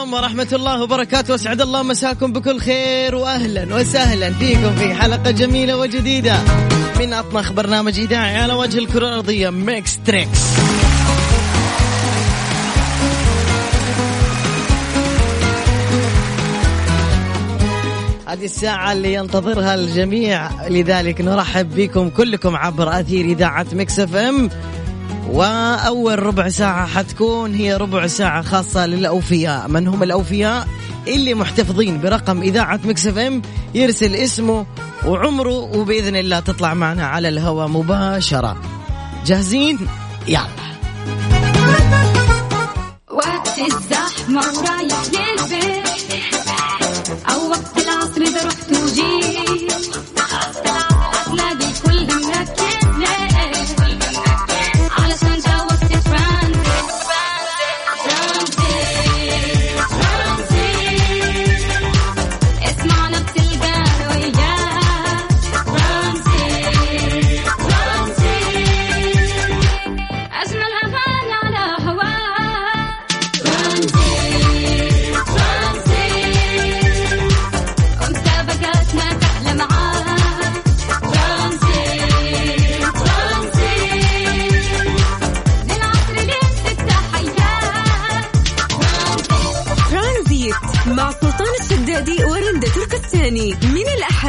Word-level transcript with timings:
عليكم 0.00 0.14
ورحمة 0.14 0.48
الله 0.52 0.82
وبركاته. 0.82 1.32
واسعد 1.32 1.60
الله 1.60 1.82
مساكم 1.82 2.32
بكل 2.32 2.60
خير 2.60 3.14
واهلا 3.14 3.74
وسهلا 3.74 4.32
فيكم 4.32 4.76
في 4.76 4.94
حلقة 4.94 5.30
جميلة 5.30 5.76
وجديدة 5.76 6.38
من 7.00 7.12
اطنخ 7.12 7.52
برنامج 7.52 7.98
إذاعي 7.98 8.36
على 8.36 8.52
وجه 8.52 8.78
الكرة 8.78 9.08
الأرضية 9.08 9.50
Mix 9.50 9.98
Trix 10.06 10.40
هذه 18.26 18.44
الساعة 18.44 18.92
اللي 18.92 19.14
ينتظرها 19.14 19.74
الجميع 19.74 20.68
لذلك 20.68 21.20
نرحب 21.20 21.74
بكم 21.74 22.10
كلكم 22.10 22.56
عبر 22.56 23.00
أثير 23.00 23.24
إذاعة 23.24 23.66
Mix 23.72 24.00
FM 24.00 24.50
وأول 25.28 26.22
ربع 26.22 26.48
ساعة 26.48 26.86
حتكون 26.86 27.54
هي 27.54 27.76
ربع 27.76 28.06
ساعة 28.06 28.42
خاصة 28.42 28.86
للأوفياء. 28.86 29.68
من 29.68 29.88
هم 29.88 30.02
الأوفياء؟ 30.02 30.68
اللي 31.08 31.34
محتفظين 31.34 32.00
برقم 32.00 32.42
إذاعة 32.42 32.80
مكس 32.84 33.06
إف 33.06 33.18
إم 33.18 33.42
يرسل 33.74 34.14
اسمه 34.14 34.66
وعمره 35.06 35.76
وبإذن 35.76 36.16
الله 36.16 36.40
تطلع 36.40 36.74
معنا 36.74 37.06
على 37.06 37.28
الهواء 37.28 37.68
مباشرة. 37.68 38.56
جاهزين؟ 39.26 39.78
يلا. 40.28 40.46
وقت 43.10 43.58
الزحمة 43.58 44.40
ورايح 44.58 45.02
للبيت. 45.12 45.79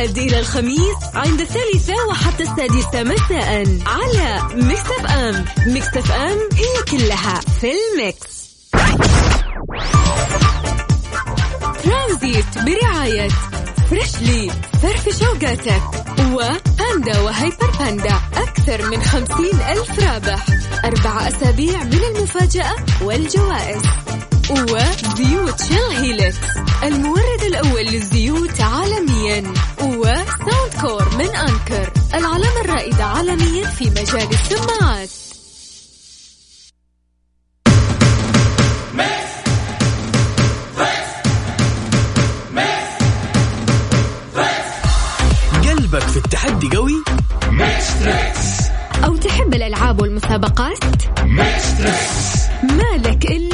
الأحد 0.01 0.17
إلى 0.17 0.39
الخميس 0.39 0.97
عند 1.13 1.41
الثالثة 1.41 1.93
وحتى 2.09 2.43
السادسة 2.43 3.03
مساء 3.03 3.65
على 3.85 4.41
Mix 4.55 4.81
FM 4.99 5.45
Mix 5.67 5.87
FM 5.97 6.37
هي 6.53 6.83
كلها 6.91 7.39
في 7.61 7.71
ال 7.71 7.82
mix. 7.82 8.27
ترانزيت 11.83 12.45
برعاية 12.57 13.27
فريشلي 13.89 14.51
فرفش 14.81 15.19
وقاتك 15.19 15.81
وباندا 16.19 17.19
وهايبر 17.19 17.71
باندا. 17.79 18.21
أكثر 18.33 18.89
من 18.89 19.01
خمسين 19.03 19.59
ألف 19.69 19.99
رابح. 19.99 20.45
أربع 20.85 21.27
أسابيع 21.27 21.83
من 21.83 21.99
المفاجأة 22.15 22.75
والجوائز. 23.01 23.81
وزيوت 24.49 25.61
شيل 25.61 25.91
هيلكس 25.97 26.37
المورد 26.83 27.41
الأول 27.47 27.85
للزيوت 27.85 28.61
عالميا 28.61 29.53
وساوند 29.83 30.73
كور 30.81 31.15
من 31.17 31.35
أنكر 31.35 31.93
العلامة 32.13 32.61
الرائدة 32.65 33.03
عالميا 33.03 33.67
في 33.67 33.89
مجال 33.89 34.27
السماعات. 34.33 35.09
قلبك 45.69 46.07
في 46.07 46.17
التحدي 46.17 46.77
قوي؟ 46.77 47.03
أو 49.05 49.15
تحب 49.17 49.53
الألعاب 49.53 50.01
والمسابقات؟ 50.01 50.83
مالك 52.63 53.25
إلا 53.25 53.50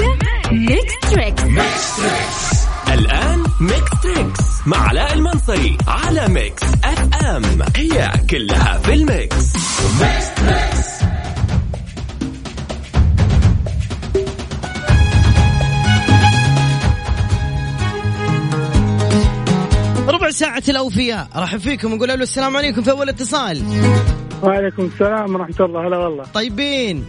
مع 4.68 4.78
علاء 4.78 5.14
المنصري 5.14 5.78
على 5.88 6.28
Mix 6.28 6.64
FM. 6.64 7.44
هي 7.76 8.12
كلها 8.30 8.78
في 8.78 8.94
ال 8.94 9.06
mix. 9.06 9.54
ربع 20.08 20.30
ساعة 20.30 20.64
الأوفياء. 20.70 21.28
رحب 21.36 21.60
فيكم 21.60 21.94
ونقول 21.94 22.08
له 22.08 22.16
السلام 22.16 22.58
عليكم 22.58 22.82
في 22.82 22.92
أول 22.92 23.10
اتصال. 23.10 23.64
وعليكم 24.44 24.86
السلام 24.86 25.36
ورحمة 25.36 25.66
الله. 25.66 25.88
هلا 25.88 25.98
والله. 25.98 26.24
طيبين؟ 26.34 27.06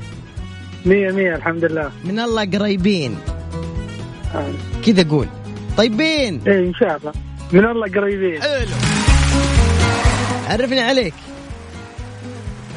مية 0.87 1.13
مية 1.13 1.35
الحمد 1.35 1.65
لله. 1.65 1.91
من 2.05 2.21
الله 2.21 2.45
قريبين. 2.45 3.17
آه. 4.35 4.53
كذا 4.87 5.11
قول 5.11 5.27
طيبين؟ 5.77 6.41
إيه 6.47 6.69
إن 6.69 6.75
شاء 6.75 6.97
الله. 6.97 7.28
من 7.53 7.65
الله 7.65 7.87
قريبين. 7.87 8.43
حلو. 8.43 8.69
عرفني 10.49 10.81
عليك. 10.81 11.15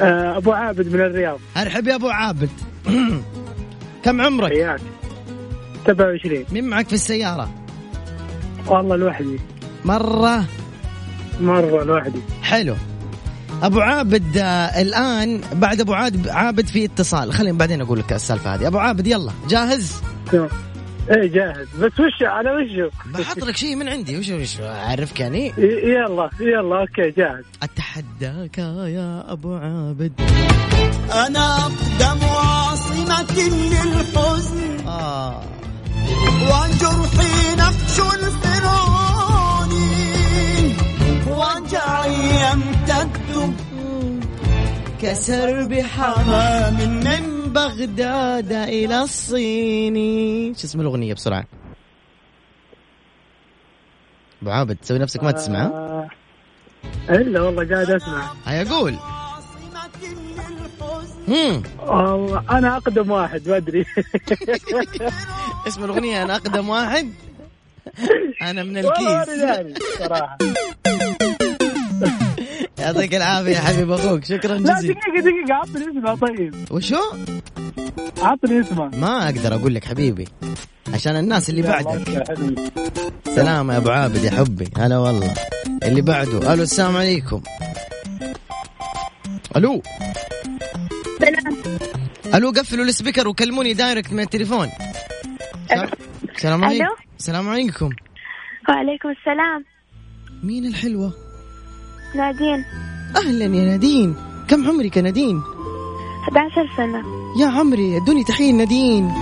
آه 0.02 0.36
أبو 0.36 0.52
عابد 0.52 0.94
من 0.94 1.00
الرياض. 1.00 1.38
أرحب 1.56 1.88
يا 1.88 1.94
أبو 1.94 2.08
عابد. 2.08 2.50
كم 4.04 4.20
عمرك؟ 4.20 4.52
حياك. 4.52 4.80
27 5.86 6.44
مين 6.52 6.64
معك 6.64 6.88
في 6.88 6.92
السيارة؟ 6.92 7.50
والله 8.66 8.96
لوحدي. 8.96 9.40
مرة؟ 9.84 10.44
مرة 11.40 11.84
لوحدي. 11.84 12.20
حلو. 12.42 12.74
أبو 13.62 13.80
عابد 13.80 14.36
آه 14.36 14.80
الآن 14.80 15.40
بعد 15.52 15.80
أبو 15.80 15.94
عابد 15.94 16.28
عابد 16.28 16.66
في 16.66 16.84
اتصال. 16.84 17.32
خلينا 17.32 17.58
بعدين 17.58 17.80
أقول 17.80 17.98
لك 17.98 18.12
السالفة 18.12 18.54
هذه. 18.54 18.66
أبو 18.66 18.78
عابد 18.78 19.06
يلا. 19.06 19.32
جاهز؟ 19.48 19.92
تمام. 20.32 20.48
إيه 21.10 21.26
جاهز. 21.32 21.68
بس 21.80 22.00
وش 22.00 22.22
على 22.22 22.50
وشه 22.50 22.90
بحط 23.06 23.38
لك 23.38 23.56
شيء 23.56 23.76
من 23.76 23.88
عندي. 23.88 24.18
وش 24.18 24.28
وش 24.28 24.60
أعرفك 24.60 25.20
يعني؟ 25.20 25.52
يلا 25.58 26.30
يلا 26.40 26.80
أوكي 26.80 27.10
جاهز. 27.10 27.44
أتحداك 27.62 28.58
يا 28.58 29.32
أبو 29.32 29.54
عابد. 29.54 30.12
أنا 31.12 31.56
أقدم 31.56 32.24
عاصمة 32.24 33.22
للحزن. 33.32 34.86
آه. 34.86 35.42
وعن 36.50 36.70
جرحي 36.70 37.56
نقش 37.58 38.00
الفرعوني 38.14 39.92
وجعي 41.28 42.14
يمتد 42.42 43.12
كسر 45.02 45.64
بحمام 45.64 46.74
من 46.74 47.41
بغداد 47.52 48.52
إلى 48.52 49.02
الصين. 49.02 49.96
شو 50.54 50.64
اسم 50.64 50.80
الأغنية 50.80 51.14
بسرعة؟ 51.14 51.44
أبو 54.42 54.50
عابد 54.50 54.76
تسوي 54.76 54.98
نفسك 54.98 55.22
ما 55.22 55.30
تسمع؟ 55.30 55.60
آه 55.64 56.08
إلا 57.10 57.40
والله 57.40 57.74
قاعد 57.74 57.90
أسمع. 57.90 58.32
هيا 58.46 58.64
قول 58.64 58.96
أنا 62.50 62.76
أقدم 62.76 63.10
واحد 63.10 63.48
ما 63.48 63.56
أدري. 63.56 63.86
اسم 65.68 65.84
الأغنية 65.84 66.22
أنا 66.22 66.36
أقدم 66.36 66.68
واحد. 66.68 67.12
أنا 68.42 68.62
من 68.62 68.78
الكيس. 68.78 69.40
داري 69.40 69.74
صراحة. 69.98 70.38
يعطيك 72.82 73.14
العافية 73.14 73.50
يا 73.50 73.60
حبيب 73.60 73.90
أخوك. 73.90 74.24
شكرا 74.24 74.54
لا 74.58 74.74
جزيلا. 74.74 74.94
دقيقة 74.94 75.20
دقيقة. 75.20 75.54
عطني 75.54 75.84
اسمها 75.90 76.14
طيب. 76.14 76.54
وشو؟ 76.70 76.96
عطني 78.18 78.60
اسمها 78.60 78.90
ما 78.94 79.24
أقدر 79.24 79.54
أقول 79.54 79.74
لك 79.74 79.84
حبيبي. 79.84 80.24
عشان 80.94 81.16
الناس 81.16 81.50
اللي 81.50 81.62
بعدك. 81.62 82.24
سلام 83.24 83.70
يا 83.70 83.76
أبو 83.76 83.90
عابد 83.90 84.24
يا 84.24 84.30
حبي. 84.30 84.68
هلا 84.78 84.98
والله. 84.98 85.34
اللي 85.82 86.02
بعده. 86.02 86.52
ألو 86.54 86.62
السلام 86.62 86.96
عليكم. 86.96 87.42
ألو. 89.56 89.82
ألو 92.34 92.50
قفلوا 92.50 92.84
ال 92.84 92.90
speaker 92.90 93.28
وكلموني 93.28 93.72
direct 93.72 94.12
من 94.12 94.20
التليفون. 94.20 94.68
سلام- 95.68 95.88
السلام 96.36 96.64
عليكم 96.64 96.84
ألو؟ 96.84 96.94
السلام 97.18 97.48
عليكم. 97.48 97.90
وعليكم 98.68 99.08
السلام. 99.08 99.64
مين 100.42 100.66
الحلوة؟ 100.66 101.12
نادين. 102.14 102.64
أهلا 103.16 103.44
يا 103.44 103.64
نادين. 103.64 104.14
كم 104.48 104.68
عمرك 104.68 104.96
يا 104.96 105.02
نادين؟ 105.02 105.42
11 106.28 106.68
سنة. 106.76 107.02
يا 107.40 107.46
عمري 107.46 107.96
أدوني 107.96 108.24
تحية 108.24 108.52
نادين. 108.52 109.12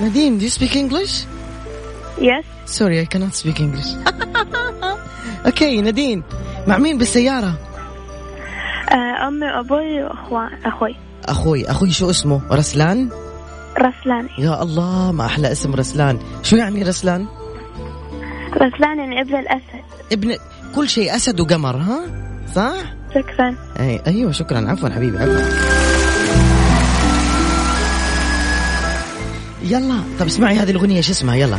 نادين 0.00 0.38
do 0.40 0.42
you 0.42 0.50
speak 0.50 0.76
English? 0.76 1.24
Yes. 2.18 2.44
sorry 2.66 3.00
I 3.00 3.04
cannot 3.04 3.34
speak 3.34 3.60
English. 3.60 3.90
أوكي 5.46 5.80
نادين 5.80 6.22
مع 6.66 6.78
مين 6.78 6.98
بالسيارة؟ 6.98 7.54
آه، 8.90 9.28
أمي 9.28 9.46
وأبوي 9.46 10.02
وأخوان 10.02 10.50
أخوي. 10.64 10.96
أخوي 11.24 11.70
أخوي 11.70 11.90
شو 11.90 12.10
اسمه؟ 12.10 12.40
رسلان؟ 12.50 13.08
رسلان. 13.78 14.28
يا 14.38 14.62
الله 14.62 15.12
ما 15.12 15.26
أحلى 15.26 15.52
اسم 15.52 15.74
رسلان. 15.74 16.18
شو 16.42 16.56
يعني 16.56 16.82
رسلان؟ 16.82 17.26
رسلان 18.56 18.98
يعني 18.98 19.20
ابن 19.20 19.34
الأسد. 19.34 19.84
ابن 20.12 20.36
كل 20.74 20.88
شيء 20.88 21.16
أسد 21.16 21.40
وقمر 21.40 21.76
ها؟ 21.76 22.00
صح؟ 22.54 22.74
شكرا. 23.14 23.54
أي 23.80 24.00
أيوه 24.06 24.32
شكرا. 24.32 24.70
عفوا 24.70 24.88
حبيبي 24.88 25.18
عفوا. 25.18 25.40
يلا 29.62 30.00
طب 30.20 30.26
اسمعي 30.26 30.56
هذه 30.56 30.70
الأغنية 30.70 31.00
شو 31.00 31.12
اسمها؟ 31.12 31.34
يلا. 31.34 31.58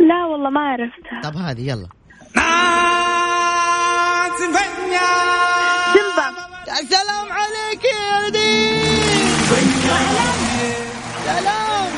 لا 0.00 0.24
والله 0.26 0.50
ما 0.50 0.60
عرفتها. 0.60 1.22
طب 1.22 1.36
هذه 1.36 1.60
يلا. 1.60 1.88
زنبا 5.94 6.28
السلام 6.80 7.32
عليك 7.32 7.84
يا 7.84 8.28
نديم 8.28 9.38
سلام 11.24 11.88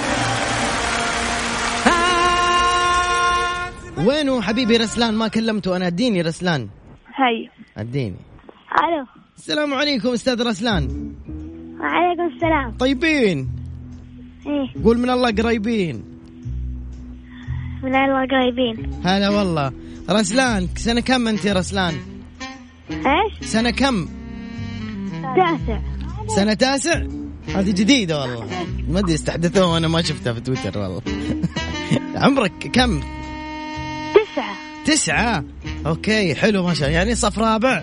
وينه 4.06 4.41
حبيبي 4.41 4.76
رسلان؟ 4.76 5.14
ما 5.14 5.29
كلمته 5.29 5.76
أنا. 5.76 5.87
أديني 5.87 6.23
رسلان. 6.23 6.69
هاي. 7.17 7.50
أديني. 7.79 8.17
ألو. 8.82 9.06
السلام 9.38 9.75
عليكم 9.75 10.08
أستاذ 10.08 10.43
رسلان. 10.43 11.14
وعليكم 11.81 12.35
السلام. 12.35 12.76
طيبين. 12.79 13.49
إيه. 14.46 14.85
قول 14.85 14.99
من 14.99 15.11
الله 15.11 15.31
قريبين. 15.31 16.19
من 17.82 17.94
الله 17.94 18.27
قريبين 18.27 19.00
هلا 19.05 19.29
والله. 19.29 19.73
رسلان 20.11 20.69
سنة 20.77 21.00
كم 21.00 21.29
أنت 21.29 21.44
يا 21.44 21.53
رسلان؟ 21.53 21.94
إيش؟ 22.91 23.49
سنة 23.49 23.71
كم؟ 23.71 24.09
تاسع. 25.23 25.81
سنة 26.37 26.55
تاسع؟ 26.55 27.03
هذه 27.55 27.71
جديدة 27.71 28.21
والله. 28.21 28.47
ما 28.88 28.99
أدري 28.99 29.15
استحدثوها 29.15 29.67
وأنا 29.67 29.88
ما 29.88 30.03
شفتها 30.03 30.32
في 30.32 30.41
تويتر 30.41 30.79
والله. 30.79 31.03
عمرك 32.25 32.71
كم؟ 32.73 33.00
تسعة. 34.15 34.55
تسعة؟ 34.85 35.44
أوكي 35.87 36.35
حلو 36.35 36.62
ما 36.62 36.75
شاء 36.75 36.88
الله. 36.88 36.99
يعني 36.99 37.15
صف 37.15 37.38
رابع؟ 37.38 37.82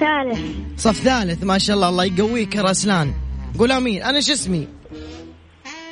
ثالث. 0.00 0.40
صف 0.76 0.96
ثالث 1.00 1.44
ما 1.44 1.58
شاء 1.58 1.76
الله. 1.76 1.88
الله 1.88 2.04
يقويك 2.04 2.54
يا 2.54 2.62
رسلان. 2.62 3.12
قول 3.58 3.72
آمين. 3.72 4.02
أنا 4.02 4.20
شو 4.20 4.32
اسمي؟ 4.32 4.68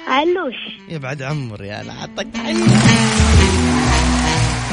علوش. 0.07 0.55
يبعد 0.89 1.23
عمر 1.23 1.65
يا 1.65 1.83
لا 1.83 2.23
تحية 2.35 2.55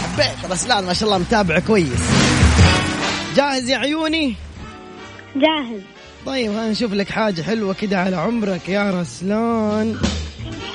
حبيت 0.04 0.52
رسلان 0.52 0.86
ما 0.86 0.94
شاء 0.94 1.04
الله 1.04 1.18
متابع 1.18 1.60
كويس. 1.60 2.10
جاهز 3.36 3.70
يا 3.70 3.78
عيوني؟ 3.78 4.36
جاهز. 5.36 5.82
طيب 6.26 6.52
خلينا 6.52 6.70
نشوف 6.72 6.94
لك 6.94 7.10
حاجة 7.10 7.42
حلوة 7.42 7.74
كده 7.74 8.00
على 8.00 8.16
عمرك 8.16 8.70
يا 8.70 9.02
رسلان. 9.02 9.98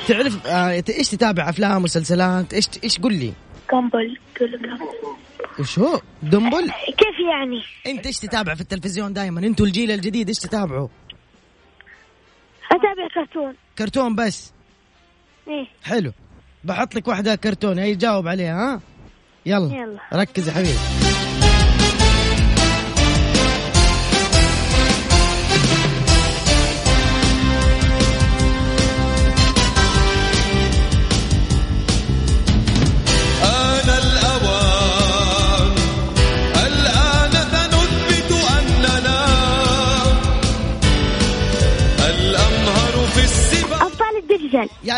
تعرف 0.09 0.47
آه 0.47 0.83
إيش 0.89 1.09
تتابع 1.09 1.49
أفلام 1.49 1.83
مسلسلات؟ 1.83 2.55
إيش 2.55 2.67
إيش 2.85 2.99
قول 2.99 3.15
لي؟ 3.15 3.33
قنبل. 3.73 4.19
وش 5.59 5.79
هو؟ 5.79 6.01
دمبل؟ 6.23 6.71
كيف 6.87 7.19
يعني؟ 7.31 7.63
أنت 7.87 8.07
إيش 8.07 8.19
تتابع 8.19 8.55
في 8.55 8.61
التلفزيون 8.61 9.13
دائما 9.13 9.41
أنتوا 9.41 9.67
الجيل 9.67 9.91
الجديد 9.91 10.29
إيش 10.29 10.39
تتابعوا؟ 10.39 10.89
أتابع 12.79 13.09
كرتون. 13.15 13.55
كرتون 13.79 14.15
بس؟ 14.15 14.53
إيه. 15.49 15.67
حلو. 15.85 16.13
بحط 16.65 16.95
لك 16.95 17.09
واحدة 17.09 17.35
كرتون. 17.35 17.79
هي 17.79 17.95
جاوب 17.95 18.29
عليها 18.29 18.75
ها؟ 18.75 18.81
يلا, 19.47 19.75
يلا. 19.75 20.01
ركز 20.13 20.49
يا 20.49 20.53
حبيبي. 20.53 20.98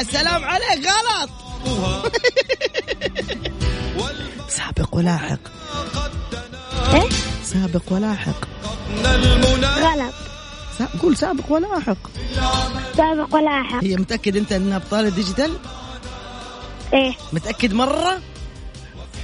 يا 0.01 0.05
سلام 0.05 0.45
عليك 0.45 0.89
غلط. 0.89 1.31
سابق 4.57 4.95
ولاحق. 4.97 5.39
إيش 6.95 7.15
سابق 7.45 7.83
ولاحق. 7.91 8.49
غلط. 9.61 10.15
سا... 10.79 10.89
قول 11.03 11.17
سابق 11.17 11.45
ولاحق. 11.53 11.97
سابق 12.97 13.35
ولاحق. 13.35 13.85
هي 13.85 13.97
متأكد 13.97 14.37
أنت 14.37 14.53
ان 14.53 14.73
ابطال 14.73 15.07
ال 15.07 15.13
digital 15.13 15.57
إيه. 16.93 17.13
متأكد 17.33 17.73
مرة؟ 17.75 18.21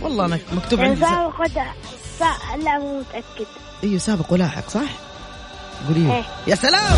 والله 0.02 0.24
أنا 0.24 0.38
مكتوب 0.52 0.78
يعني 0.78 0.90
عندي 0.90 1.00
سا... 1.04 1.10
سابق 1.10 1.40
ودا 1.40 1.66
سا... 2.18 2.56
لا 2.56 2.78
مو 2.78 3.00
متأكد. 3.00 3.46
إيوه 3.84 3.98
سابق 3.98 4.32
ولاحق 4.32 4.70
صح؟ 4.70 4.90
قولي 5.88 6.12
إيه. 6.14 6.24
يا 6.46 6.54
سلام! 6.54 6.96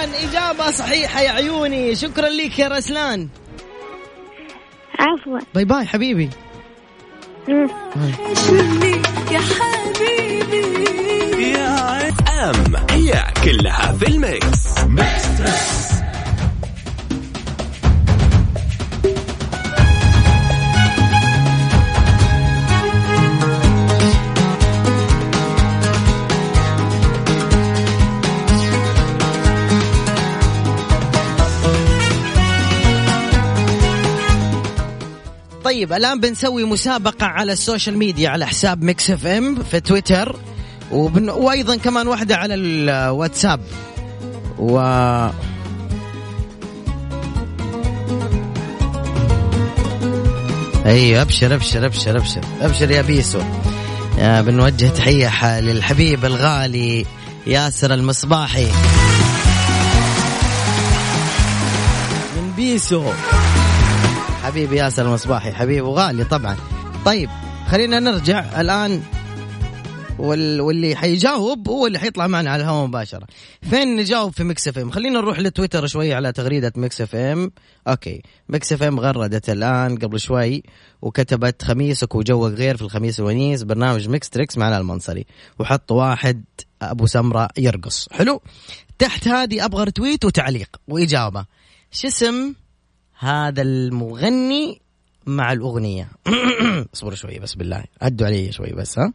رسلان 0.00 0.28
إجابة 0.28 0.70
صحيحة 0.70 1.20
يا 1.20 1.30
عيوني. 1.30 1.94
شكرا 1.94 2.28
لك 2.28 2.58
يا 2.58 2.68
رسلان. 2.68 3.28
عفوا. 4.98 5.38
bye 5.54 5.64
bye 5.64 5.86
حبيبي. 5.86 6.30
يا 9.30 9.40
حبيبي. 9.40 10.70
أم 12.28 12.76
هي 12.90 13.24
كلها 13.44 13.92
في 13.92 14.06
ال 14.08 14.42
mix. 14.42 15.79
طيب 35.64 35.92
الآن 35.92 36.20
بنسوي 36.20 36.64
مسابقة 36.64 37.26
على 37.26 37.52
ال 37.52 37.59
social 37.59 37.98
media 37.98 38.28
على 38.28 38.46
حساب 38.46 38.82
Mix 38.82 39.10
FM 39.10 39.62
في 39.62 39.80
تويتر 39.80 40.36
وبن... 40.92 41.30
وأيضا 41.30 41.76
كمان 41.76 42.08
واحدة 42.08 42.36
على 42.36 42.54
الواتساب. 42.54 43.60
و 44.58 44.78
أيوه 50.86 51.22
أبشر 51.22 51.54
أبشر 51.54 51.86
أبشر 51.86 52.16
أبشر 52.16 52.40
أبشر 52.60 52.90
يا 52.90 53.02
بيسو. 53.02 53.40
يا 54.18 54.40
بنوجه 54.40 54.86
تحية 54.86 55.60
للحبيب 55.60 56.24
الغالي 56.24 57.06
ياسر 57.46 57.94
المصباحي. 57.94 58.66
من 62.36 62.52
بيسو. 62.56 63.04
حبيبي 64.50 64.76
ياسر 64.76 65.06
المصباحي 65.06 65.52
حبيبي 65.52 65.80
وغالي 65.80 66.24
طبعا. 66.24 66.56
طيب 67.04 67.30
خلينا 67.68 68.00
نرجع 68.00 68.60
الآن 68.60 69.02
وال... 70.18 70.60
واللي 70.60 70.96
حيجاوب 70.96 71.68
هو 71.68 71.86
اللي 71.86 71.98
حيطلع 71.98 72.26
معنا 72.26 72.50
على 72.50 72.62
الهواء 72.62 72.86
مباشرة. 72.86 73.26
فين 73.70 73.96
نجاوب 73.96 74.32
في 74.32 74.44
Mix 74.44 74.68
FM؟ 74.68 74.90
خلينا 74.90 75.20
نروح 75.20 75.38
لتويتر 75.38 75.86
شوي 75.86 76.14
على 76.14 76.32
تغريدة 76.32 76.72
Mix 76.76 77.00
FM. 77.00 77.52
okay. 77.88 78.22
Mix 78.48 78.72
FM 78.72 79.00
غردت 79.00 79.50
الآن 79.50 79.96
قبل 79.96 80.20
شوي 80.20 80.62
وكتبت 81.02 81.62
خميسك 81.62 82.14
وجوك 82.14 82.52
غير 82.52 82.76
في 82.76 82.82
الخميس 82.82 83.20
الونيس 83.20 83.62
برنامج 83.62 84.08
Mix 84.08 84.30
Trix 84.30 84.58
معنا 84.58 84.78
المنصري 84.78 85.26
وحط 85.58 85.92
واحد 85.92 86.44
أبو 86.82 87.06
سمرة 87.06 87.48
يرقص. 87.58 88.08
حلو. 88.12 88.42
تحت 88.98 89.28
هذه 89.28 89.64
أبغى 89.64 89.84
رتويت 89.84 90.24
وتعليق 90.24 90.76
وإجابة. 90.88 91.44
شو 91.92 92.08
اسم 92.08 92.54
هذا 93.20 93.62
المغني 93.62 94.80
مع 95.26 95.52
الأغنية. 95.52 96.08
اصبروا 96.94 97.14
شوي 97.14 97.38
بس 97.38 97.54
بالله. 97.54 97.84
هدوا 98.02 98.26
علي 98.26 98.52
شوي 98.52 98.72
بس 98.72 98.98
ها. 98.98 99.12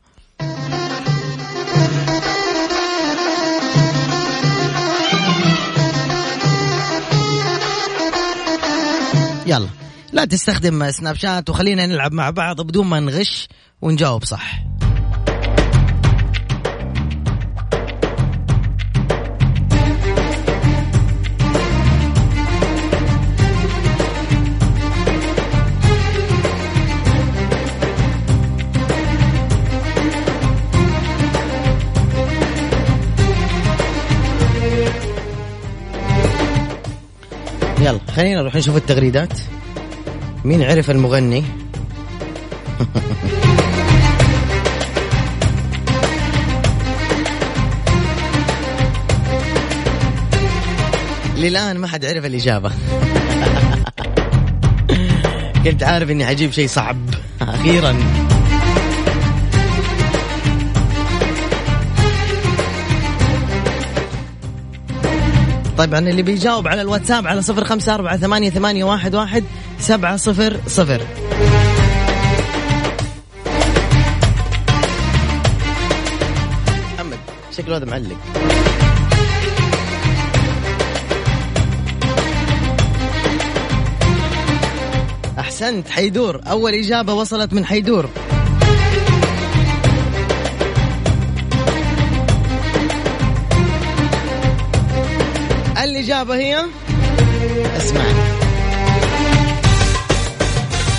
يلا. 9.46 9.68
لا 10.14 10.26
تستخدم 10.26 10.92
سناب 10.92 11.16
شات 11.16 11.50
وخلينا 11.50 11.86
نلعب 11.86 12.14
مع 12.14 12.30
بعض 12.30 12.62
بدون 12.62 12.88
ما 12.88 13.00
نغش 13.00 13.48
ونجاوب 13.82 14.24
صح. 14.24 14.75
خلينا 38.16 38.42
نروح 38.42 38.56
نشوف 38.56 38.78
التغريدات. 38.78 39.40
مين 40.46 40.64
عرف 40.64 40.92
المغني؟ 40.92 41.44
للآن 51.38 51.78
ما 51.78 51.88
حد 51.88 52.06
عرف 52.06 52.26
الإجابة. 52.26 52.72
كنت 55.66 55.84
عارف 55.84 56.10
إني 56.10 56.26
حجيب 56.26 56.52
شيء 56.52 56.68
صعب 56.68 56.98
أخيرا. 57.42 58.25
طبعا 65.77 66.00
اللي 66.00 66.22
بيجاوب 66.22 66.67
على 66.67 66.82
الواتساب 66.82 67.27
على 67.27 67.41
صفر 67.41 67.63
خمسة 67.63 67.96
أربعة 67.96 68.17
ثمانية, 68.17 68.50
ثمانية 68.50 68.84
واحد, 68.84 69.15
واحد 69.15 69.44
سبعة 69.79 70.17
صفر 70.17 70.60
صفر. 70.67 71.01
محمد 76.94 77.17
شكله 77.58 77.77
هذا 77.77 77.86
معلق. 77.86 78.17
أحسنت 85.39 85.89
حيدور. 85.89 86.41
أول 86.50 86.74
إجابة 86.74 87.13
وصلت 87.13 87.53
من 87.53 87.65
حيدور. 87.65 88.10
الإجابة 96.25 96.36
هي 96.36 96.65
اسمع. 97.77 98.01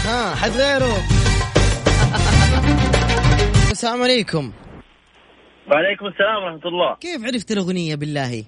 ها 0.04 0.34
حد 0.34 0.50
غيره؟ 0.50 0.86
السلام 3.72 4.02
عليكم. 4.02 4.52
وعليكم 5.70 6.06
السلام 6.06 6.42
ورحمة 6.44 6.68
الله. 6.68 6.96
كيف 7.00 7.24
عرفت 7.24 7.52
الأغنية 7.52 7.94
بالله؟ 7.94 8.44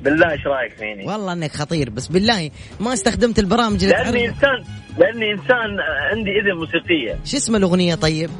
بالله 0.00 0.30
إيش 0.30 0.46
رأيك 0.46 0.72
فيني؟ 0.72 1.06
والله 1.06 1.32
إنك 1.32 1.52
خطير 1.52 1.90
بس 1.90 2.06
بالله 2.06 2.50
ما 2.80 2.92
استخدمت 2.92 3.38
البرامج 3.38 3.84
لأني 3.84 4.28
انسان 4.28 4.64
لأني 4.98 5.32
إنسان 5.32 5.80
عندي 6.10 6.30
إذن 6.30 6.58
موسيقية. 6.58 7.18
شو 7.24 7.36
اسم 7.36 7.56
الأغنية 7.56 7.94
طيب؟ 7.94 8.30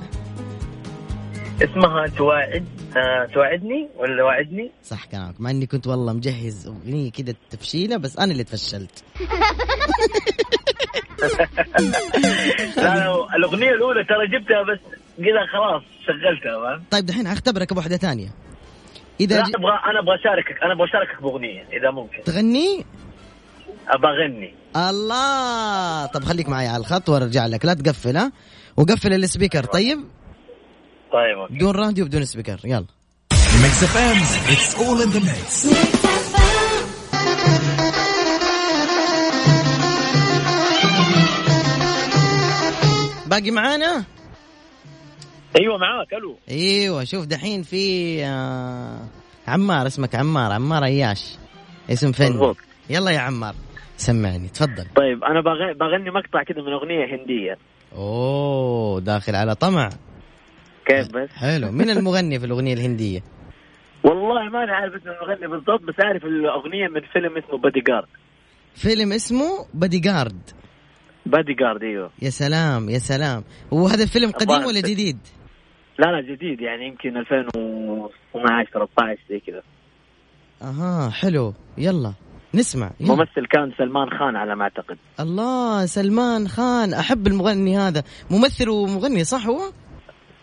اسمها 1.62 2.06
توعد 2.06 2.77
آه 2.96 3.24
توعدني 3.34 3.88
ولا 3.96 4.24
وعدني؟ 4.24 4.70
صح 4.82 5.04
كلامك 5.04 5.40
مع 5.40 5.50
إني 5.50 5.66
كنت 5.66 5.86
والله 5.86 6.12
مجهز 6.12 6.66
أغنية 6.66 7.10
كده 7.10 7.34
تفشيلة 7.50 7.96
بس 7.96 8.18
أنا 8.18 8.32
اللي 8.32 8.44
تفشلت. 8.44 9.04
لا 12.76 12.94
لا 12.94 13.36
الأغنية 13.36 13.70
الأولى 13.70 14.04
ترى 14.04 14.26
جبتها 14.26 14.62
بس 14.62 14.78
كذا 15.18 15.46
خلاص 15.52 15.82
شغلتها 16.06 16.62
فاهم؟ 16.62 16.84
طيب 16.90 17.06
دحين 17.06 17.26
هختبرك 17.26 17.72
بواحدة 17.72 17.96
ثانية. 17.96 18.28
إذا 19.20 19.36
لا 19.36 19.42
ج... 19.42 19.54
أبغى 19.54 19.72
أنا 19.90 20.00
أبغى 20.00 20.14
أشاركك 20.14 20.62
أنا 20.62 20.72
أبغى 20.72 20.84
أشاركك 20.88 21.22
بأغنية 21.22 21.64
إذا 21.72 21.90
ممكن. 21.90 22.22
تغني؟ 22.24 22.84
أبغى 23.88 24.10
أغني. 24.10 24.54
الله! 24.76 26.06
طب 26.06 26.24
خليك 26.24 26.48
معي 26.48 26.68
على 26.68 26.80
الخط 26.80 27.08
وأرجع 27.08 27.46
لك 27.46 27.64
لا 27.64 27.74
تقفل 27.74 28.16
ها؟ 28.16 28.32
وقفل 28.76 29.12
ال 29.12 29.19
speaker 29.19 29.64
طيب؟ 29.64 29.98
طيب 31.12 31.38
okay. 31.38 31.54
بدون 31.54 31.70
راديو 31.70 32.04
بدون 32.04 32.24
speaker. 32.24 32.60
يلا. 32.64 32.86
Mix 33.34 33.82
FM, 33.94 34.18
it's 34.52 34.74
all 34.78 34.98
in 35.04 35.10
the 35.10 35.20
mix. 35.20 35.66
باقي 43.26 43.50
معانا؟ 43.50 44.04
أيوه 45.56 45.78
معاك. 45.78 46.12
ألو. 46.12 46.36
أيوه 46.50 47.04
شوف 47.04 47.26
دحين 47.26 47.62
في 47.62 48.24
آه 48.24 49.00
عمار 49.48 49.86
اسمك 49.86 50.14
عمار 50.14 50.52
عمار 50.52 50.84
اياش 50.84 51.36
اسم 51.90 52.12
فني. 52.12 52.30
مظبوط. 52.30 52.56
يلا 52.90 53.10
يا 53.10 53.18
عمار 53.18 53.54
سمعني 53.96 54.48
تفضل. 54.48 54.86
طيب 54.96 55.24
أنا 55.24 55.40
بغ... 55.40 55.72
بغني 55.80 56.10
مقطع 56.10 56.42
كذا 56.42 56.62
من 56.62 56.72
أغنية 56.72 57.16
هندية. 57.16 57.58
أوه 57.96 59.00
داخل 59.00 59.34
على 59.34 59.54
طمع. 59.54 59.90
كيف 60.88 61.06
بس؟ 61.16 61.30
حلو. 61.30 61.70
من 61.72 61.90
المغني 61.90 62.38
في 62.38 62.46
الأغنية 62.46 62.74
الهندية؟ 62.74 63.20
والله 64.04 64.48
ما 64.50 64.64
أنا 64.64 64.72
عارف 64.72 64.94
اسم 64.94 65.10
المغني 65.10 65.46
بالضبط 65.46 65.82
بس 65.82 65.94
أعرف 66.04 66.24
الأغنية 66.24 66.88
من 66.88 67.00
فيلم 67.12 67.36
اسمه 67.36 67.58
بادي 67.58 67.80
جارد 67.80 68.08
فيلم 68.74 69.12
اسمه 69.12 69.66
بادي 69.74 69.98
جارد 69.98 70.40
بادي 71.26 71.54
جارد 71.54 71.82
أيوه. 71.82 72.10
يا 72.22 72.30
سلام 72.30 72.90
يا 72.90 72.98
سلام. 72.98 73.44
هو 73.72 73.86
هذا 73.86 74.02
الفيلم 74.02 74.30
قديم 74.30 74.64
ولا. 74.64 74.80
جديد؟ 74.80 75.18
لا 75.98 76.06
لا 76.06 76.20
جديد 76.20 76.60
يعني 76.60 76.86
يمكن 76.86 77.16
2012 77.16 78.70
13 78.72 79.20
زي 79.30 79.40
كذا. 79.40 79.62
أها 80.62 81.10
حلو. 81.10 81.54
يلا 81.78 82.12
نسمع. 82.54 82.90
يلا. 83.00 83.14
ممثل 83.14 83.46
كان 83.50 83.72
سلمان 83.78 84.10
خان 84.10 84.36
على 84.36 84.56
ما 84.56 84.62
أعتقد. 84.62 84.96
الله 85.20 85.86
سلمان 85.86 86.48
خان. 86.48 86.94
أحب 86.94 87.26
المغني 87.26 87.78
هذا. 87.78 88.02
ممثل 88.30 88.68
ومغني 88.68 89.24
صح 89.24 89.46
هو؟ 89.46 89.60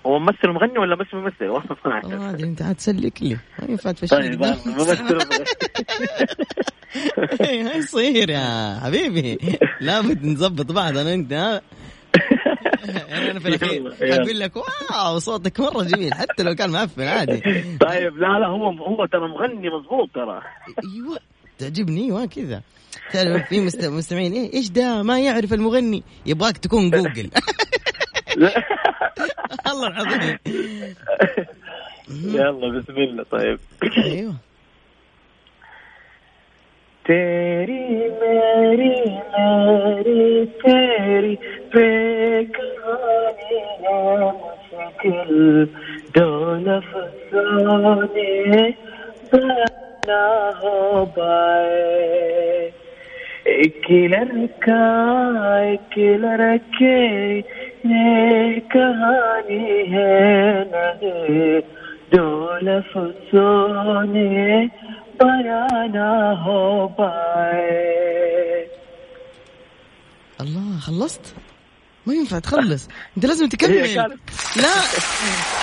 هو 0.06 0.20
ممثل 0.20 0.48
مغني 0.50 0.80
ولا 0.80 0.96
بس 0.96 1.08
ممثل؟ 1.14 1.44
والله 1.46 1.64
أعرف. 1.86 2.06
هذه 2.06 2.44
أنت 2.44 2.64
حتسلك 2.64 3.24
لي. 3.24 3.38
ما 3.60 3.70
ينفع 3.70 3.92
تفشل 3.92 4.18
طيب 4.18 4.44
آه، 4.44 4.58
ممثل 4.66 5.18
هاي 7.42 7.60
يصير 7.78 8.30
يا 8.30 8.80
حبيبي. 8.84 9.38
لابد 9.82 10.26
نظبط 10.26 10.72
بعض 10.72 10.98
أنا 10.98 11.14
أنت 11.14 11.34
ها؟ 11.34 11.62
يعني 13.10 13.32
أنا 13.32 13.40
في 13.40 13.48
الاخير. 13.48 13.94
أقول 14.02 14.40
لك 14.40 14.52
واو 14.56 15.20
صوتك 15.20 15.60
مرة 15.60 15.84
جميل 15.84 16.14
حتى 16.14 16.44
لو 16.44 16.56
كان 16.56 16.70
معفن 16.70 17.04
عادي. 17.04 17.42
طيب 17.80 18.18
لا 18.18 18.40
لا 18.40 18.48
هو 18.48 18.70
هو 18.70 19.06
ترى 19.06 19.28
مغني 19.28 19.70
مضبوط 19.70 20.10
ترى. 20.16 20.42
أيوه 20.96 21.20
تعجبني 21.58 22.02
إيوه 22.06 22.26
كذا. 22.26 22.62
تعرف 23.14 23.50
في 23.50 23.62
مست- 23.62 23.86
مستمعين 23.86 24.34
إيه 24.34 24.54
إيش 24.54 24.70
ده؟ 24.70 25.04
ما 25.04 25.20
يعرف 25.20 25.54
المغني. 25.54 26.04
يبغاك 26.26 26.58
تكون 26.58 26.90
جوجل. 26.90 27.30
الله 29.71 29.87
العظيم 29.87 30.39
يلا 32.35 32.69
بسم 32.69 32.97
الله 32.97 33.25
طيب 33.31 33.59
ايوه 33.97 34.35
तेरी 37.05 37.85
मेरी 38.21 38.97
मेरी 39.35 40.47
तेरी 40.63 41.35
बेकहानी 41.75 43.61
है 43.83 44.03
मुश्किल 44.41 45.33
दो 46.17 46.31
लफ्जों 46.67 47.81
बना 49.33 50.27
हो 50.61 51.05
पाए 51.17 52.73
एक 53.57 53.87
लड़का 54.13 54.85
एक 55.73 55.95
लड़के 56.25 56.97
ये 57.87 58.61
कहानी 58.75 59.65
है 59.93 60.15
नहीं 60.75 61.61
दो 62.15 62.27
लफ्जों 62.67 64.03
ने 64.15 64.67
बयाना 65.23 66.11
हो 66.45 66.61
पाए 67.01 67.79
الله 70.41 70.79
خلصت 70.87 71.35
ما 72.07 72.15
ينفع 72.15 72.39
تخلص 72.39 72.89
انت 73.17 73.27
لازم 73.27 73.49
تكمل 73.49 73.71
هي 73.79 73.95
كانت- 73.95 74.19
لا 74.57 74.75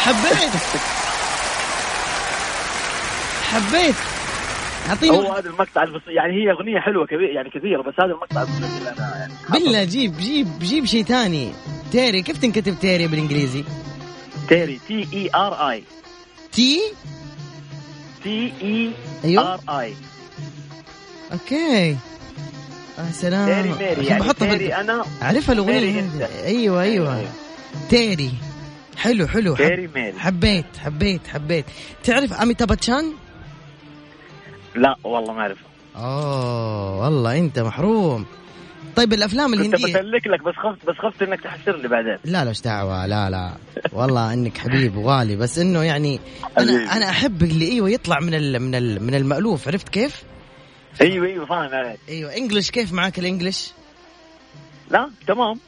حبيت 0.03 0.53
حبيت 3.51 3.95
اعطيني 4.88 5.16
هو 5.16 5.32
هذا 5.32 5.48
المقطع 5.50 5.84
يعني 6.06 6.32
هي 6.32 6.50
أغنية 6.52 6.80
حلوة 6.80 7.06
كبير 7.06 7.30
يعني 7.30 7.50
كثيرة 7.50 7.82
بس 7.82 7.94
هذا 8.00 8.12
المقطع 8.12 8.42
اللي 8.42 8.90
أنا 8.98 9.16
يعني 9.18 9.32
بالله 9.52 9.84
جيب 9.84 10.16
جيب 10.18 10.48
جيب 10.60 10.84
شيء 10.84 11.04
ثاني. 11.04 11.52
तेरी 11.92 12.22
كيف 12.22 12.38
تنكتب 12.38 12.74
तेरी 12.80 13.06
بالإنجليزي؟ 13.06 13.64
तेरी 14.48 14.80
T 14.88 15.08
E 15.12 15.30
R 15.34 15.70
I 15.70 15.84
T 16.52 16.80
T 18.24 18.52
E 19.24 19.38
R 19.38 19.60
I 19.70 19.94
okay. 21.32 21.96
آه 22.98 23.10
سلام. 23.12 23.46
तेरी 23.46 23.68
मेरी 23.88 24.06
يعني 24.06 24.22
أحطها 24.22 24.48
في- 24.48 24.58
तेरी 24.58 24.74
أنا 24.74 25.04
اعرفها 25.22 25.52
الأغنية. 25.52 26.04
أيوه 26.44 26.82
أيوه. 26.82 27.24
तेरी. 27.90 28.30
حلو 28.96 29.26
حلو. 29.26 29.56
तेरी 29.56 29.88
मेरी. 29.94 30.18
حبيت 30.18 30.66
حبيت 30.84 31.26
حبيت. 31.26 31.64
تعرف 32.04 32.32
اميتاب 32.32 32.68
باتشان 32.68 33.12
لا 34.74 34.96
والله 35.04 35.32
ما 35.32 35.40
اعرف 35.40 35.58
أوه 35.96 37.04
والله 37.04 37.38
أنت 37.38 37.58
محروم. 37.58 38.26
طيب 38.96 39.12
الأفلام 39.12 39.54
كنت 39.54 39.60
الهنديه 39.60 39.92
بسلك 39.92 40.26
لك 40.26 40.42
بس 40.42 40.54
خفت 40.54 40.86
بس 40.86 40.96
خفت 40.96 41.22
إنك 41.22 41.40
تحسر 41.40 41.76
لي 41.76 41.88
بعدين. 41.88 42.18
لا 42.24 42.44
لا 42.44 42.48
إيش 42.48 42.60
دعوة؟ 42.60 43.06
لا 43.06 43.30
لا. 43.30 43.52
والله 43.92 44.32
إنك 44.32 44.58
حبيب 44.58 44.96
وغالي 44.96 45.36
بس 45.36 45.58
إنه 45.58 45.82
يعني 45.82 46.20
أنا. 46.58 46.96
أنا 46.96 47.10
أحب 47.10 47.42
اللي 47.42 47.68
إيوه 47.68 47.90
يطلع 47.90 48.20
من 48.20 48.34
ال 48.34 48.62
من 48.62 48.74
ال 48.74 49.02
من 49.02 49.14
المألوف. 49.14 49.68
عرفت 49.68 49.88
كيف؟ 49.88 50.22
أيوه 51.00 51.26
أيوه 51.26 51.46
فاهم 51.46 51.74
عليك. 51.74 51.98
أيوه. 52.08 52.36
إنجلش 52.36 52.70
كيف 52.70 52.92
معاك 52.92 53.18
الإنجلش؟ 53.18 53.72
لا 54.90 55.10
تمام. 55.26 55.58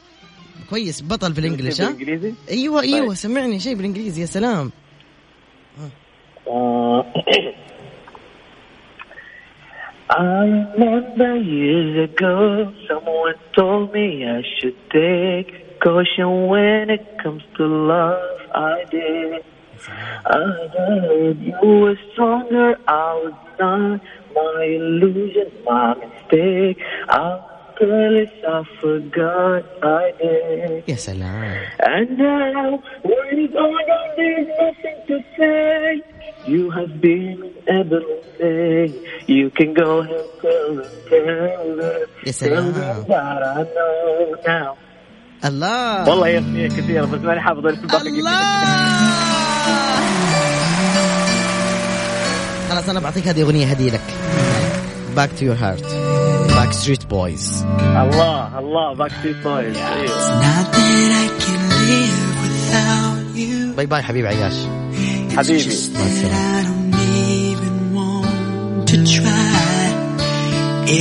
كويس 0.71 1.03
بطل 1.03 1.35
في 1.35 1.41
الإنجلش 1.41 1.81
ها؟ 1.81 1.91
بالإنجليزي؟ 1.91 2.35
أيوه 2.51 2.83
أيوه 2.83 3.07
طيب. 3.07 3.15
سمعني 3.15 3.61
شيء 3.61 3.75
بالإنجليزي 3.75 4.21
يا 4.21 4.27
سلام. 4.27 4.71
I 10.11 10.69
remember 10.77 11.37
years 11.37 12.11
ago, 12.11 12.73
someone 12.87 13.35
told 13.57 13.93
me 13.95 14.27
I 14.29 14.43
should 14.59 14.77
take 14.90 15.81
caution 15.81 16.47
when 16.47 16.90
it 16.90 17.19
comes 17.23 17.43
to 17.57 17.67
love. 17.67 18.40
I 18.55 18.85
did. 18.90 19.45
I 19.88 20.69
did. 20.73 21.40
You 21.40 21.57
were 21.62 21.99
stronger, 22.12 22.77
I 22.87 23.14
was 23.14 23.35
not. 23.59 24.01
My 24.35 24.64
illusion, 24.64 25.51
my 25.64 25.95
mistake. 25.95 26.79
I 27.09 27.40
careless, 27.79 28.31
I 28.47 28.62
forgot 28.81 29.64
I 29.83 30.12
did. 30.21 30.85
Yes, 30.87 31.09
I 31.09 31.14
know. 31.14 31.62
And 31.81 32.19
now, 32.19 32.83
when 33.03 33.38
it's 33.38 33.55
all 33.55 33.79
gone, 33.87 34.11
there's 34.17 34.49
nothing 34.61 34.99
to 35.09 35.25
say. 35.37 36.13
You 36.46 36.70
have 36.76 36.92
been 37.00 37.38
everything. 37.80 38.90
You 39.37 39.46
can 39.59 39.70
go 39.83 39.88
ahead 40.00 40.26
tell 40.42 40.68
them, 40.76 40.90
tell 41.09 41.76
them, 41.80 42.07
يا 42.26 42.33
tell 42.33 42.50
them 42.54 42.72
سلام 42.72 42.72
that 43.09 43.42
I 43.42 43.62
know 43.74 44.37
now. 44.46 44.76
الله. 45.44 46.09
والله 46.09 46.28
يا 46.28 46.38
اغنيه 46.38 46.68
كثيره 46.68 47.04
بس 47.04 47.20
ماني 47.20 47.40
حافظ 47.40 47.66
الباقي. 47.66 48.09
الله. 48.09 48.40
خلاص 52.70 52.88
أنا 52.88 53.00
بعطيك 53.00 53.28
هذه 53.28 53.42
أغنية 53.42 53.66
هدية 53.66 53.90
لك. 53.90 54.00
Back 55.16 55.31
to 55.38 55.44
Your 55.44 55.57
Heart 55.57 55.85
Backstreet 56.55 57.07
Boys 57.07 57.64
الله 57.80 58.59
الله 58.59 58.94
Backstreet 58.94 59.37
Boys 59.44 59.77
Not 59.76 60.66
that 60.72 61.11
I 61.24 61.26
can 61.42 61.62
live 61.88 62.24
without 62.42 63.37
you. 63.37 63.76
باي 63.76 63.87
باي 63.87 64.02
حبيب 64.02 64.26
عياش. 64.26 64.54
حبيبي 65.38 65.65
مع 65.93 66.06
السلامه 66.06 66.60
I 66.60 66.63
don't 66.67 66.95
even 67.45 67.76
want 67.98 68.88
to 68.91 68.98
try. 69.17 69.84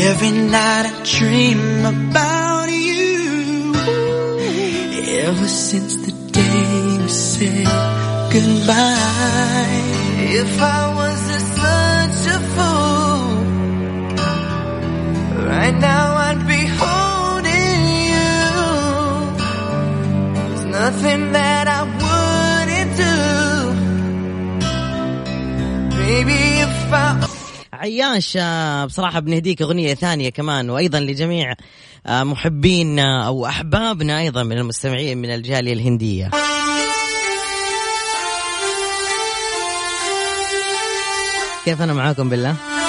Every 0.09 0.33
night 0.57 0.85
I 0.93 0.95
dream 1.17 1.63
about 1.95 2.69
you. 2.89 3.75
Ever 5.29 5.49
since 5.69 5.93
the 6.07 6.13
day 6.41 6.99
we 7.03 7.09
said 7.09 7.69
goodbye. 8.35 9.83
If 10.43 10.53
I 10.79 10.83
was 11.01 11.19
such 11.63 12.21
a 12.37 12.39
fool, 12.53 13.27
right 15.53 15.77
now 15.91 16.07
I'd 16.27 16.43
be 16.55 16.63
holding 16.83 17.81
you. 18.15 18.37
There's 20.35 20.67
nothing 20.81 21.23
that 21.39 21.52
عياش 27.84 28.38
آه، 28.42 28.86
بصراحة 28.86 29.20
بنهديك 29.20 29.62
أغنية 29.62 29.94
ثانية 29.94 30.30
كمان 30.30 30.70
وأيضا 30.70 31.00
لجميع 31.00 31.54
آه، 32.06 32.24
محبينا 32.24 33.28
أو 33.28 33.46
أحبابنا 33.46 34.20
أيضا 34.20 34.44
من 34.44 34.58
المستمعين 34.58 35.18
من 35.18 35.30
الجالية 35.30 35.74
الهندية. 35.74 36.30
كيف 41.66 41.82
أنا 41.82 41.94
معاكم 41.94 42.30
بالله؟ 42.30 42.83